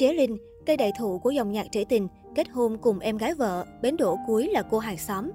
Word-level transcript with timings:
Chế 0.00 0.12
Linh, 0.12 0.36
cây 0.66 0.76
đại 0.76 0.92
thụ 0.98 1.18
của 1.18 1.30
dòng 1.30 1.52
nhạc 1.52 1.66
trữ 1.72 1.84
tình, 1.88 2.08
kết 2.34 2.48
hôn 2.48 2.78
cùng 2.78 2.98
em 2.98 3.16
gái 3.16 3.34
vợ, 3.34 3.66
bến 3.82 3.96
đỗ 3.96 4.16
cuối 4.26 4.48
là 4.52 4.62
cô 4.62 4.78
hàng 4.78 4.98
xóm. 4.98 5.30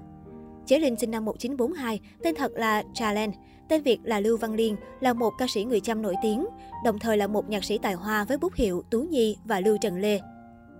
Chế 0.66 0.78
Linh 0.78 0.96
sinh 0.96 1.10
năm 1.10 1.24
1942, 1.24 2.00
tên 2.22 2.34
thật 2.34 2.52
là 2.54 2.82
Trà 2.94 3.12
Len, 3.12 3.30
tên 3.68 3.82
Việt 3.82 3.98
là 4.02 4.20
Lưu 4.20 4.36
Văn 4.36 4.54
Liên, 4.54 4.76
là 5.00 5.12
một 5.12 5.32
ca 5.38 5.46
sĩ 5.48 5.64
người 5.64 5.80
Chăm 5.80 6.02
nổi 6.02 6.14
tiếng, 6.22 6.46
đồng 6.84 6.98
thời 6.98 7.16
là 7.16 7.26
một 7.26 7.48
nhạc 7.48 7.64
sĩ 7.64 7.78
tài 7.78 7.94
hoa 7.94 8.24
với 8.24 8.38
bút 8.38 8.54
hiệu 8.54 8.82
Tú 8.90 9.02
Nhi 9.02 9.36
và 9.44 9.60
Lưu 9.60 9.76
Trần 9.80 10.00
Lê. 10.00 10.20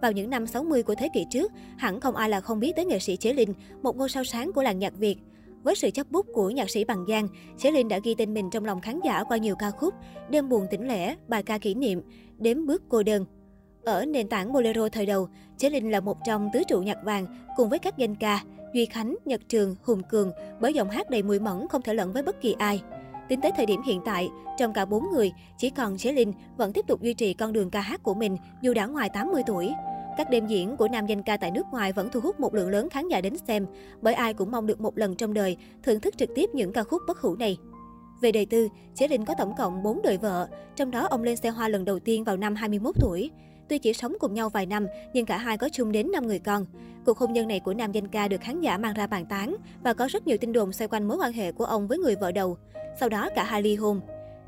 Vào 0.02 0.12
những 0.12 0.30
năm 0.30 0.46
60 0.46 0.82
của 0.82 0.94
thế 0.94 1.08
kỷ 1.14 1.26
trước, 1.30 1.52
hẳn 1.76 2.00
không 2.00 2.16
ai 2.16 2.28
là 2.28 2.40
không 2.40 2.60
biết 2.60 2.72
tới 2.76 2.84
nghệ 2.84 2.98
sĩ 2.98 3.16
Chế 3.16 3.32
Linh, 3.32 3.52
một 3.82 3.96
ngôi 3.96 4.08
sao 4.08 4.24
sáng 4.24 4.52
của 4.52 4.62
làng 4.62 4.78
nhạc 4.78 4.96
Việt. 4.96 5.16
Với 5.62 5.74
sự 5.74 5.90
chấp 5.90 6.10
bút 6.10 6.26
của 6.32 6.50
nhạc 6.50 6.70
sĩ 6.70 6.84
Bằng 6.84 7.04
Giang, 7.08 7.28
Chế 7.58 7.70
Linh 7.70 7.88
đã 7.88 7.98
ghi 7.98 8.14
tên 8.14 8.34
mình 8.34 8.50
trong 8.50 8.64
lòng 8.64 8.80
khán 8.80 9.00
giả 9.04 9.24
qua 9.24 9.36
nhiều 9.36 9.56
ca 9.58 9.70
khúc, 9.70 9.94
Đêm 10.30 10.48
buồn 10.48 10.66
tĩnh 10.70 10.88
lẻ, 10.88 11.16
bài 11.28 11.42
ca 11.42 11.58
kỷ 11.58 11.74
niệm, 11.74 12.02
Đếm 12.38 12.66
bước 12.66 12.82
cô 12.88 13.02
đơn. 13.02 13.24
Ở 13.86 14.04
nền 14.04 14.28
tảng 14.28 14.52
bolero 14.52 14.88
thời 14.88 15.06
đầu, 15.06 15.28
Chế 15.58 15.70
Linh 15.70 15.90
là 15.90 16.00
một 16.00 16.18
trong 16.24 16.50
tứ 16.52 16.62
trụ 16.68 16.82
nhạc 16.82 16.98
vàng 17.04 17.26
cùng 17.56 17.68
với 17.68 17.78
các 17.78 17.98
danh 17.98 18.14
ca 18.14 18.42
Duy 18.74 18.86
Khánh, 18.86 19.16
Nhật 19.24 19.40
Trường, 19.48 19.76
Hùng 19.82 20.02
Cường 20.10 20.32
bởi 20.60 20.74
giọng 20.74 20.90
hát 20.90 21.10
đầy 21.10 21.22
mùi 21.22 21.38
mẫn 21.38 21.68
không 21.68 21.82
thể 21.82 21.94
lẫn 21.94 22.12
với 22.12 22.22
bất 22.22 22.40
kỳ 22.40 22.54
ai. 22.58 22.82
Tính 23.28 23.40
tới 23.40 23.50
thời 23.56 23.66
điểm 23.66 23.82
hiện 23.82 24.00
tại, 24.04 24.28
trong 24.58 24.72
cả 24.72 24.84
bốn 24.84 25.10
người, 25.12 25.32
chỉ 25.58 25.70
còn 25.70 25.96
Chế 25.98 26.12
Linh 26.12 26.32
vẫn 26.56 26.72
tiếp 26.72 26.84
tục 26.88 27.02
duy 27.02 27.14
trì 27.14 27.34
con 27.34 27.52
đường 27.52 27.70
ca 27.70 27.80
hát 27.80 28.02
của 28.02 28.14
mình 28.14 28.36
dù 28.60 28.74
đã 28.74 28.86
ngoài 28.86 29.08
80 29.08 29.42
tuổi. 29.46 29.72
Các 30.16 30.30
đêm 30.30 30.46
diễn 30.46 30.76
của 30.76 30.88
nam 30.88 31.06
danh 31.06 31.22
ca 31.22 31.36
tại 31.36 31.50
nước 31.50 31.66
ngoài 31.72 31.92
vẫn 31.92 32.08
thu 32.12 32.20
hút 32.20 32.40
một 32.40 32.54
lượng 32.54 32.70
lớn 32.70 32.90
khán 32.90 33.08
giả 33.08 33.20
đến 33.20 33.36
xem, 33.48 33.66
bởi 34.00 34.14
ai 34.14 34.34
cũng 34.34 34.50
mong 34.50 34.66
được 34.66 34.80
một 34.80 34.98
lần 34.98 35.16
trong 35.16 35.34
đời 35.34 35.56
thưởng 35.82 36.00
thức 36.00 36.18
trực 36.18 36.34
tiếp 36.34 36.50
những 36.52 36.72
ca 36.72 36.84
khúc 36.84 37.02
bất 37.06 37.20
hủ 37.20 37.36
này. 37.36 37.58
Về 38.20 38.32
đời 38.32 38.46
tư, 38.46 38.68
Chế 38.94 39.08
Linh 39.08 39.24
có 39.24 39.34
tổng 39.38 39.54
cộng 39.58 39.82
4 39.82 40.02
đời 40.02 40.18
vợ, 40.18 40.48
trong 40.76 40.90
đó 40.90 41.06
ông 41.10 41.22
lên 41.22 41.36
xe 41.36 41.50
hoa 41.50 41.68
lần 41.68 41.84
đầu 41.84 41.98
tiên 41.98 42.24
vào 42.24 42.36
năm 42.36 42.54
21 42.54 42.94
tuổi. 43.00 43.30
Tuy 43.68 43.78
chỉ 43.78 43.92
sống 43.92 44.16
cùng 44.20 44.34
nhau 44.34 44.48
vài 44.48 44.66
năm, 44.66 44.86
nhưng 45.12 45.26
cả 45.26 45.36
hai 45.36 45.58
có 45.58 45.68
chung 45.72 45.92
đến 45.92 46.12
5 46.12 46.26
người 46.26 46.38
con. 46.38 46.66
Cuộc 47.06 47.18
hôn 47.18 47.32
nhân 47.32 47.48
này 47.48 47.60
của 47.60 47.74
nam 47.74 47.92
danh 47.92 48.08
ca 48.08 48.28
được 48.28 48.40
khán 48.40 48.60
giả 48.60 48.78
mang 48.78 48.94
ra 48.94 49.06
bàn 49.06 49.26
tán 49.26 49.56
và 49.82 49.94
có 49.94 50.06
rất 50.10 50.26
nhiều 50.26 50.36
tin 50.38 50.52
đồn 50.52 50.72
xoay 50.72 50.88
quanh 50.88 51.08
mối 51.08 51.16
quan 51.16 51.32
hệ 51.32 51.52
của 51.52 51.64
ông 51.64 51.88
với 51.88 51.98
người 51.98 52.16
vợ 52.16 52.32
đầu. 52.32 52.56
Sau 53.00 53.08
đó 53.08 53.28
cả 53.34 53.44
hai 53.44 53.62
ly 53.62 53.76
hôn. 53.76 54.00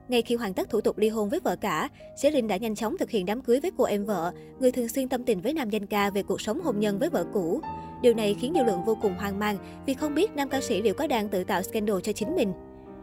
Ngay 0.08 0.22
khi 0.22 0.34
hoàn 0.34 0.54
tất 0.54 0.70
thủ 0.70 0.80
tục 0.80 0.98
ly 0.98 1.08
hôn 1.08 1.28
với 1.28 1.40
vợ 1.40 1.56
cả, 1.56 1.88
Sẽ 2.16 2.40
đã 2.40 2.56
nhanh 2.56 2.74
chóng 2.74 2.98
thực 2.98 3.10
hiện 3.10 3.26
đám 3.26 3.40
cưới 3.40 3.60
với 3.60 3.70
cô 3.76 3.84
em 3.84 4.04
vợ, 4.04 4.32
người 4.58 4.72
thường 4.72 4.88
xuyên 4.88 5.08
tâm 5.08 5.24
tình 5.24 5.40
với 5.40 5.52
nam 5.52 5.70
danh 5.70 5.86
ca 5.86 6.10
về 6.10 6.22
cuộc 6.22 6.40
sống 6.40 6.60
hôn 6.60 6.80
nhân 6.80 6.98
với 6.98 7.10
vợ 7.10 7.26
cũ. 7.32 7.60
Điều 8.02 8.14
này 8.14 8.36
khiến 8.40 8.52
dư 8.54 8.62
luận 8.62 8.84
vô 8.84 8.98
cùng 9.02 9.14
hoang 9.14 9.38
mang 9.38 9.56
vì 9.86 9.94
không 9.94 10.14
biết 10.14 10.36
nam 10.36 10.48
ca 10.48 10.60
sĩ 10.60 10.82
liệu 10.82 10.94
có 10.94 11.06
đang 11.06 11.28
tự 11.28 11.44
tạo 11.44 11.62
scandal 11.62 11.96
cho 12.02 12.12
chính 12.12 12.36
mình. 12.36 12.52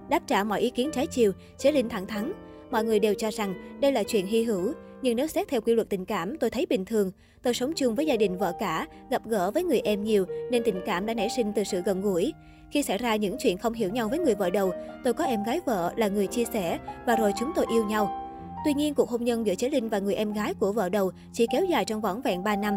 Đáp 0.10 0.24
trả 0.28 0.44
mọi 0.44 0.62
ý 0.62 0.70
kiến 0.70 0.90
trái 0.94 1.08
chiều, 1.08 1.32
Sẽ 1.58 1.84
thẳng 1.90 2.08
thắn. 2.08 2.34
Mọi 2.72 2.84
người 2.84 3.00
đều 3.00 3.14
cho 3.14 3.32
rằng 3.32 3.80
đây 3.82 3.92
là 3.92 4.04
chuyện 4.04 4.26
hy 4.26 4.44
hữu, 4.44 4.74
nhưng 5.06 5.16
nếu 5.16 5.28
xét 5.28 5.48
theo 5.48 5.62
quy 5.62 5.74
luật 5.74 5.90
tình 5.90 6.06
cảm, 6.06 6.38
tôi 6.38 6.50
thấy 6.50 6.66
bình 6.70 6.86
thường. 6.86 7.12
Tôi 7.44 7.54
sống 7.54 7.74
chung 7.76 7.96
với 7.96 8.06
gia 8.06 8.16
đình 8.16 8.38
vợ 8.38 8.54
cả, 8.60 8.88
gặp 9.10 9.22
gỡ 9.26 9.52
với 9.52 9.64
người 9.64 9.80
em 9.80 10.04
nhiều, 10.04 10.26
nên 10.52 10.64
tình 10.66 10.82
cảm 10.86 11.06
đã 11.06 11.14
nảy 11.14 11.30
sinh 11.30 11.54
từ 11.56 11.64
sự 11.64 11.82
gần 11.82 12.02
gũi. 12.02 12.34
Khi 12.72 12.84
xảy 12.84 12.98
ra 12.98 13.16
những 13.16 13.36
chuyện 13.40 13.58
không 13.58 13.74
hiểu 13.74 13.90
nhau 13.90 14.10
với 14.10 14.20
người 14.20 14.36
vợ 14.36 14.50
đầu, 14.50 14.72
tôi 15.04 15.14
có 15.14 15.24
em 15.24 15.44
gái 15.44 15.60
vợ 15.66 15.94
là 15.96 16.08
người 16.08 16.28
chia 16.28 16.46
sẻ 16.46 16.80
và 17.06 17.16
rồi 17.16 17.32
chúng 17.40 17.52
tôi 17.56 17.66
yêu 17.72 17.86
nhau. 17.86 18.32
Tuy 18.66 18.74
nhiên, 18.74 18.94
cuộc 18.94 19.10
hôn 19.10 19.24
nhân 19.24 19.46
giữa 19.46 19.56
Chế 19.56 19.70
Linh 19.70 19.90
và 19.90 20.00
người 20.00 20.16
em 20.16 20.34
gái 20.34 20.54
của 20.54 20.72
vợ 20.72 20.90
đầu 20.90 21.12
chỉ 21.34 21.48
kéo 21.52 21.66
dài 21.66 21.86
trong 21.86 22.02
vỏn 22.02 22.22
vẹn 22.22 22.44
3 22.44 22.56
năm. 22.56 22.76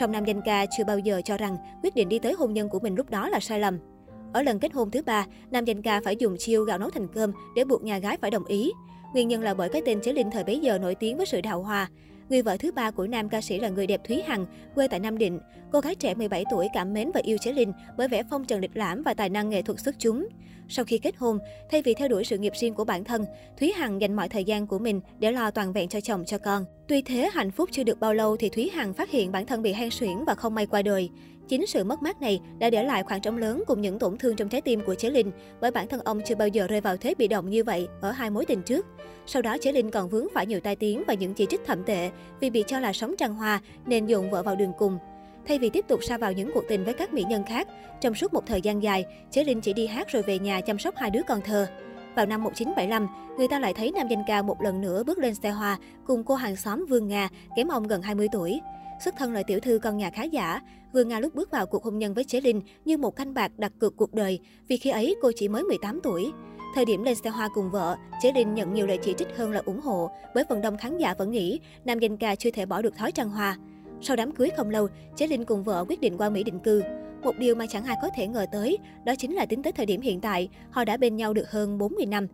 Song 0.00 0.12
nam 0.12 0.24
danh 0.24 0.40
ca 0.40 0.66
chưa 0.76 0.84
bao 0.84 0.98
giờ 0.98 1.20
cho 1.24 1.36
rằng 1.36 1.56
quyết 1.82 1.94
định 1.94 2.08
đi 2.08 2.18
tới 2.18 2.32
hôn 2.32 2.52
nhân 2.52 2.68
của 2.68 2.80
mình 2.80 2.94
lúc 2.94 3.10
đó 3.10 3.28
là 3.28 3.40
sai 3.40 3.60
lầm. 3.60 3.78
Ở 4.32 4.42
lần 4.42 4.58
kết 4.58 4.72
hôn 4.72 4.90
thứ 4.90 5.02
ba, 5.02 5.26
nam 5.50 5.64
danh 5.64 5.82
ca 5.82 6.00
phải 6.04 6.16
dùng 6.16 6.36
chiêu 6.38 6.64
gạo 6.64 6.78
nấu 6.78 6.90
thành 6.90 7.08
cơm 7.14 7.32
để 7.56 7.64
buộc 7.64 7.82
nhà 7.82 7.98
gái 7.98 8.16
phải 8.16 8.30
đồng 8.30 8.44
ý. 8.44 8.72
Nguyên 9.16 9.28
nhân 9.28 9.42
là 9.42 9.54
bởi 9.54 9.68
cái 9.68 9.82
tên 9.84 10.00
Chế 10.00 10.12
Linh 10.12 10.30
thời 10.30 10.44
bấy 10.44 10.58
giờ 10.58 10.78
nổi 10.78 10.94
tiếng 10.94 11.16
với 11.16 11.26
sự 11.26 11.40
đào 11.40 11.62
hoa. 11.62 11.90
Người 12.28 12.42
vợ 12.42 12.56
thứ 12.56 12.72
ba 12.72 12.90
của 12.90 13.06
nam 13.06 13.28
ca 13.28 13.40
sĩ 13.40 13.60
là 13.60 13.68
người 13.68 13.86
đẹp 13.86 14.00
Thúy 14.08 14.22
Hằng, 14.22 14.46
quê 14.74 14.88
tại 14.88 15.00
Nam 15.00 15.18
Định. 15.18 15.40
Cô 15.72 15.80
gái 15.80 15.94
trẻ 15.94 16.14
17 16.14 16.44
tuổi 16.50 16.68
cảm 16.74 16.92
mến 16.92 17.10
và 17.14 17.20
yêu 17.24 17.36
Chế 17.40 17.52
Linh 17.52 17.72
bởi 17.96 18.08
vẻ 18.08 18.22
phong 18.30 18.44
trần 18.44 18.60
lịch 18.60 18.76
lãm 18.76 19.02
và 19.02 19.14
tài 19.14 19.28
năng 19.28 19.50
nghệ 19.50 19.62
thuật 19.62 19.80
xuất 19.80 19.94
chúng. 19.98 20.28
Sau 20.68 20.84
khi 20.84 20.98
kết 20.98 21.16
hôn, 21.16 21.38
thay 21.70 21.82
vì 21.82 21.94
theo 21.94 22.08
đuổi 22.08 22.24
sự 22.24 22.38
nghiệp 22.38 22.52
riêng 22.60 22.74
của 22.74 22.84
bản 22.84 23.04
thân, 23.04 23.24
Thúy 23.60 23.72
Hằng 23.72 24.00
dành 24.00 24.16
mọi 24.16 24.28
thời 24.28 24.44
gian 24.44 24.66
của 24.66 24.78
mình 24.78 25.00
để 25.18 25.32
lo 25.32 25.50
toàn 25.50 25.72
vẹn 25.72 25.88
cho 25.88 26.00
chồng 26.00 26.24
cho 26.24 26.38
con. 26.38 26.64
Tuy 26.88 27.02
thế, 27.02 27.30
hạnh 27.32 27.50
phúc 27.50 27.68
chưa 27.72 27.84
được 27.84 28.00
bao 28.00 28.14
lâu 28.14 28.36
thì 28.36 28.48
Thúy 28.48 28.68
Hằng 28.68 28.94
phát 28.94 29.10
hiện 29.10 29.32
bản 29.32 29.46
thân 29.46 29.62
bị 29.62 29.72
hen 29.72 29.90
suyễn 29.90 30.24
và 30.26 30.34
không 30.34 30.54
may 30.54 30.66
qua 30.66 30.82
đời. 30.82 31.10
Chính 31.48 31.66
sự 31.66 31.84
mất 31.84 32.02
mát 32.02 32.20
này 32.20 32.40
đã 32.58 32.70
để 32.70 32.82
lại 32.82 33.02
khoảng 33.02 33.20
trống 33.20 33.38
lớn 33.38 33.62
cùng 33.66 33.80
những 33.80 33.98
tổn 33.98 34.18
thương 34.18 34.36
trong 34.36 34.48
trái 34.48 34.60
tim 34.60 34.80
của 34.80 34.94
Chế 34.94 35.10
Linh, 35.10 35.30
bởi 35.60 35.70
bản 35.70 35.88
thân 35.88 36.00
ông 36.04 36.20
chưa 36.26 36.34
bao 36.34 36.48
giờ 36.48 36.66
rơi 36.66 36.80
vào 36.80 36.96
thế 36.96 37.14
bị 37.18 37.28
động 37.28 37.50
như 37.50 37.64
vậy 37.64 37.88
ở 38.00 38.10
hai 38.10 38.30
mối 38.30 38.44
tình 38.44 38.62
trước. 38.62 38.86
Sau 39.26 39.42
đó 39.42 39.56
Chế 39.60 39.72
Linh 39.72 39.90
còn 39.90 40.08
vướng 40.08 40.26
phải 40.34 40.46
nhiều 40.46 40.60
tai 40.60 40.76
tiếng 40.76 41.02
và 41.06 41.14
những 41.14 41.34
chỉ 41.34 41.46
trích 41.46 41.60
thậm 41.66 41.84
tệ 41.84 42.10
vì 42.40 42.50
bị 42.50 42.64
cho 42.66 42.80
là 42.80 42.92
sống 42.92 43.14
trăng 43.18 43.34
hoa 43.34 43.60
nên 43.86 44.06
dồn 44.06 44.30
vợ 44.30 44.42
vào 44.42 44.56
đường 44.56 44.72
cùng. 44.78 44.98
Thay 45.46 45.58
vì 45.58 45.70
tiếp 45.70 45.84
tục 45.88 46.00
sa 46.04 46.18
vào 46.18 46.32
những 46.32 46.50
cuộc 46.54 46.64
tình 46.68 46.84
với 46.84 46.94
các 46.94 47.14
mỹ 47.14 47.24
nhân 47.28 47.44
khác, 47.44 47.68
trong 48.00 48.14
suốt 48.14 48.34
một 48.34 48.46
thời 48.46 48.60
gian 48.60 48.82
dài, 48.82 49.04
Chế 49.30 49.44
Linh 49.44 49.60
chỉ 49.60 49.72
đi 49.72 49.86
hát 49.86 50.08
rồi 50.08 50.22
về 50.22 50.38
nhà 50.38 50.60
chăm 50.60 50.78
sóc 50.78 50.94
hai 50.96 51.10
đứa 51.10 51.22
con 51.28 51.40
thơ. 51.40 51.66
Vào 52.14 52.26
năm 52.26 52.42
1975, 52.44 53.08
người 53.38 53.48
ta 53.48 53.58
lại 53.58 53.74
thấy 53.74 53.92
nam 53.92 54.08
danh 54.08 54.22
ca 54.26 54.42
một 54.42 54.62
lần 54.62 54.80
nữa 54.80 55.04
bước 55.04 55.18
lên 55.18 55.34
xe 55.34 55.50
hoa 55.50 55.78
cùng 56.06 56.24
cô 56.24 56.34
hàng 56.34 56.56
xóm 56.56 56.86
Vương 56.88 57.08
Nga, 57.08 57.28
kém 57.56 57.68
ông 57.68 57.86
gần 57.86 58.02
20 58.02 58.28
tuổi. 58.32 58.60
Xuất 59.04 59.16
thân 59.16 59.32
là 59.32 59.42
tiểu 59.42 59.60
thư 59.60 59.78
con 59.78 59.96
nhà 59.96 60.10
khá 60.10 60.22
giả, 60.22 60.60
Vương 60.92 61.08
Nga 61.08 61.20
lúc 61.20 61.34
bước 61.34 61.50
vào 61.50 61.66
cuộc 61.66 61.84
hôn 61.84 61.98
nhân 61.98 62.14
với 62.14 62.24
Chế 62.24 62.40
Linh 62.40 62.60
như 62.84 62.96
một 62.96 63.16
canh 63.16 63.34
bạc 63.34 63.52
đặt 63.58 63.72
cược 63.78 63.96
cuộc 63.96 64.14
đời, 64.14 64.40
vì 64.68 64.76
khi 64.76 64.90
ấy 64.90 65.16
cô 65.22 65.32
chỉ 65.36 65.48
mới 65.48 65.62
18 65.62 66.00
tuổi. 66.02 66.32
Thời 66.74 66.84
điểm 66.84 67.02
lên 67.02 67.14
xe 67.14 67.30
hoa 67.30 67.48
cùng 67.54 67.70
vợ, 67.70 67.96
Chế 68.22 68.32
Linh 68.32 68.54
nhận 68.54 68.74
nhiều 68.74 68.86
lời 68.86 68.98
chỉ 69.02 69.14
trích 69.18 69.36
hơn 69.36 69.50
là 69.50 69.62
ủng 69.64 69.80
hộ, 69.80 70.10
bởi 70.34 70.44
phần 70.48 70.60
đông 70.60 70.76
khán 70.76 70.98
giả 70.98 71.14
vẫn 71.18 71.30
nghĩ 71.30 71.60
nam 71.84 71.98
danh 71.98 72.16
ca 72.16 72.34
chưa 72.34 72.50
thể 72.50 72.66
bỏ 72.66 72.82
được 72.82 72.96
thói 72.96 73.12
trăng 73.12 73.30
hoa. 73.30 73.56
Sau 74.00 74.16
đám 74.16 74.32
cưới 74.32 74.48
không 74.56 74.70
lâu, 74.70 74.88
Chế 75.16 75.26
Linh 75.26 75.44
cùng 75.44 75.64
vợ 75.64 75.84
quyết 75.88 76.00
định 76.00 76.18
qua 76.18 76.30
Mỹ 76.30 76.44
định 76.44 76.60
cư. 76.60 76.82
Một 77.22 77.38
điều 77.38 77.54
mà 77.54 77.66
chẳng 77.66 77.84
ai 77.84 77.96
có 78.02 78.08
thể 78.16 78.26
ngờ 78.26 78.46
tới, 78.52 78.78
đó 79.04 79.14
chính 79.18 79.34
là 79.34 79.46
tính 79.46 79.62
tới 79.62 79.72
thời 79.72 79.86
điểm 79.86 80.00
hiện 80.00 80.20
tại, 80.20 80.48
họ 80.70 80.84
đã 80.84 80.96
bên 80.96 81.16
nhau 81.16 81.32
được 81.32 81.50
hơn 81.50 81.78
40 81.78 82.06
năm. 82.06 82.26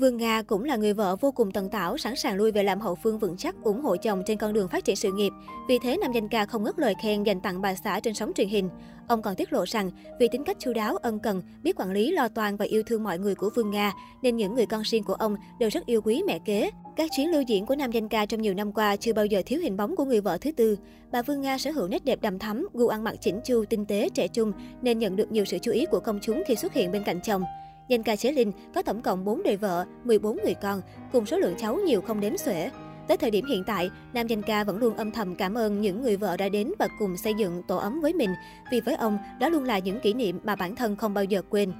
Vương 0.00 0.16
Nga 0.16 0.42
cũng 0.42 0.64
là 0.64 0.76
người 0.76 0.92
vợ 0.92 1.16
vô 1.16 1.32
cùng 1.32 1.52
tận 1.52 1.68
tảo, 1.68 1.98
sẵn 1.98 2.16
sàng 2.16 2.36
lui 2.36 2.52
về 2.52 2.62
làm 2.62 2.80
hậu 2.80 2.94
phương 2.94 3.18
vững 3.18 3.36
chắc, 3.36 3.54
ủng 3.62 3.80
hộ 3.80 3.96
chồng 3.96 4.22
trên 4.26 4.38
con 4.38 4.52
đường 4.52 4.68
phát 4.68 4.84
triển 4.84 4.96
sự 4.96 5.12
nghiệp. 5.12 5.32
Vì 5.68 5.78
thế, 5.78 5.96
nam 5.96 6.12
danh 6.12 6.28
ca 6.28 6.46
không 6.46 6.64
ngớt 6.64 6.78
lời 6.78 6.94
khen 7.02 7.22
dành 7.22 7.40
tặng 7.40 7.60
bà 7.60 7.74
xã 7.74 8.00
trên 8.00 8.14
sóng 8.14 8.32
truyền 8.36 8.48
hình. 8.48 8.68
Ông 9.08 9.22
còn 9.22 9.36
tiết 9.36 9.52
lộ 9.52 9.64
rằng, 9.66 9.90
vì 10.20 10.28
tính 10.32 10.44
cách 10.44 10.56
chu 10.60 10.72
đáo, 10.72 10.96
ân 10.96 11.18
cần, 11.18 11.42
biết 11.62 11.76
quản 11.76 11.90
lý, 11.90 12.12
lo 12.12 12.28
toan 12.28 12.56
và 12.56 12.64
yêu 12.64 12.82
thương 12.82 13.04
mọi 13.04 13.18
người 13.18 13.34
của 13.34 13.50
Vương 13.54 13.70
Nga, 13.70 13.92
nên 14.22 14.36
những 14.36 14.54
người 14.54 14.66
con 14.66 14.82
riêng 14.82 15.04
của 15.04 15.14
ông 15.14 15.36
đều 15.58 15.70
rất 15.70 15.86
yêu 15.86 16.00
quý 16.02 16.22
mẹ 16.26 16.38
kế. 16.44 16.70
Các 16.96 17.10
chuyến 17.16 17.30
lưu 17.30 17.42
diễn 17.42 17.66
của 17.66 17.76
nam 17.76 17.90
danh 17.90 18.08
ca 18.08 18.26
trong 18.26 18.42
nhiều 18.42 18.54
năm 18.54 18.72
qua 18.72 18.96
chưa 18.96 19.12
bao 19.12 19.26
giờ 19.26 19.42
thiếu 19.46 19.60
hình 19.60 19.76
bóng 19.76 19.96
của 19.96 20.04
người 20.04 20.20
vợ 20.20 20.38
thứ 20.40 20.52
tư. 20.52 20.76
Bà 21.12 21.22
Vương 21.22 21.40
Nga 21.40 21.58
sở 21.58 21.70
hữu 21.70 21.88
nét 21.88 22.04
đẹp 22.04 22.18
đầm 22.22 22.38
thắm, 22.38 22.68
gu 22.72 22.88
ăn 22.88 23.04
mặc 23.04 23.14
chỉnh 23.20 23.40
chu, 23.44 23.64
tinh 23.64 23.86
tế, 23.86 24.08
trẻ 24.14 24.28
trung 24.28 24.52
nên 24.82 24.98
nhận 24.98 25.16
được 25.16 25.32
nhiều 25.32 25.44
sự 25.44 25.58
chú 25.58 25.72
ý 25.72 25.86
của 25.90 26.00
công 26.00 26.18
chúng 26.22 26.42
khi 26.46 26.56
xuất 26.56 26.72
hiện 26.72 26.92
bên 26.92 27.04
cạnh 27.04 27.20
chồng. 27.20 27.42
Danh 27.90 28.02
ca 28.02 28.16
Chế 28.16 28.32
Linh 28.32 28.52
có 28.74 28.82
tổng 28.82 29.02
cộng 29.02 29.24
4 29.24 29.42
đời 29.42 29.56
vợ, 29.56 29.86
14 30.04 30.38
người 30.44 30.54
con, 30.54 30.80
cùng 31.12 31.26
số 31.26 31.38
lượng 31.38 31.54
cháu 31.58 31.76
nhiều 31.76 32.00
không 32.00 32.20
đếm 32.20 32.36
xuể. 32.36 32.70
Tới 33.08 33.16
thời 33.16 33.30
điểm 33.30 33.44
hiện 33.46 33.64
tại, 33.66 33.90
nam 34.12 34.26
danh 34.26 34.42
ca 34.42 34.64
vẫn 34.64 34.78
luôn 34.78 34.96
âm 34.96 35.10
thầm 35.10 35.34
cảm 35.34 35.54
ơn 35.54 35.80
những 35.80 36.02
người 36.02 36.16
vợ 36.16 36.36
đã 36.36 36.48
đến 36.48 36.72
và 36.78 36.88
cùng 36.98 37.16
xây 37.16 37.34
dựng 37.34 37.62
tổ 37.68 37.76
ấm 37.76 38.00
với 38.00 38.12
mình, 38.12 38.30
vì 38.72 38.80
với 38.80 38.94
ông, 38.94 39.18
đó 39.40 39.48
luôn 39.48 39.64
là 39.64 39.78
những 39.78 40.00
kỷ 40.00 40.14
niệm 40.14 40.40
mà 40.44 40.56
bản 40.56 40.76
thân 40.76 40.96
không 40.96 41.14
bao 41.14 41.24
giờ 41.24 41.42
quên. 41.50 41.72